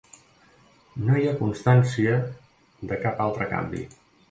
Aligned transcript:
No 1.09 1.17
hi 1.23 1.27
ha 1.27 1.35
constància 1.41 2.17
de 2.93 3.01
cap 3.07 3.25
altre 3.29 3.51
canvi. 3.55 3.87